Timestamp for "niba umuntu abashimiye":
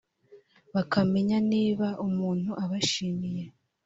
1.51-3.43